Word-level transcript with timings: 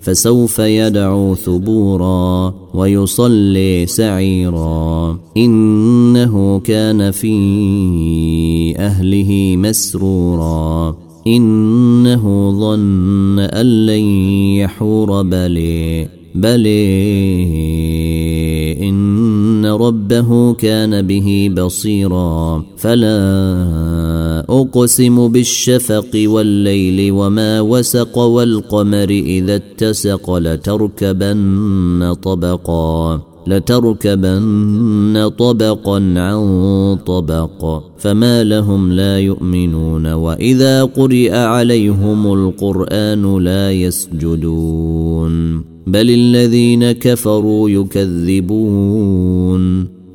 فسوف 0.00 0.58
يدعو 0.58 1.34
ثبورا 1.34 2.54
ويصلي 2.74 3.86
سعيرا. 3.86 5.18
إنه 5.36 6.58
كان 6.58 7.10
في 7.10 8.74
أهله 8.78 9.56
مسرورا. 9.56 10.96
إنه 11.26 12.50
ظن 12.60 13.38
أن 13.38 13.86
لن 13.86 14.04
يحور. 14.60 15.22
بلي 15.22 16.08
بلي 16.34 16.80
إن 18.88 19.66
ربه 19.66 20.52
كان 20.54 21.02
به 21.02 21.50
بصيرا. 21.56 22.64
فلا 22.76 23.99
أقسم 24.48 25.28
بالشفق 25.28 26.10
والليل 26.14 27.12
وما 27.12 27.60
وسق 27.60 28.18
والقمر 28.18 29.10
إذا 29.10 29.54
اتسق 29.56 30.30
لتركبن 30.38 32.14
طبقا 32.22 33.20
لتركبن 33.46 35.30
طبقا 35.38 35.96
عن 36.16 36.98
طبق 37.06 37.82
فما 37.98 38.44
لهم 38.44 38.92
لا 38.92 39.18
يؤمنون 39.18 40.06
وإذا 40.12 40.84
قرئ 40.84 41.36
عليهم 41.36 42.32
القرآن 42.32 43.38
لا 43.38 43.72
يسجدون 43.72 45.64
بل 45.86 46.10
الذين 46.10 46.92
كفروا 46.92 47.70
يكذبون. 47.70 49.20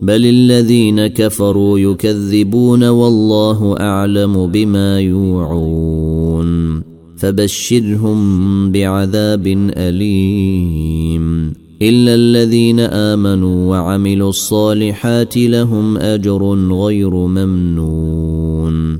بل 0.06 0.25
الذين 0.25 1.08
كفروا 1.08 1.80
يكذبون 1.80 2.84
والله 2.84 3.80
اعلم 3.80 4.48
بما 4.48 5.00
يوعون 5.00 6.81
فبشرهم 7.17 8.72
بعذاب 8.72 9.48
اليم 9.78 11.53
الا 11.81 12.16
الذين 12.16 12.80
امنوا 12.80 13.70
وعملوا 13.70 14.30
الصالحات 14.30 15.38
لهم 15.38 15.98
اجر 15.98 16.53
غير 16.72 17.14
ممنون 17.16 19.00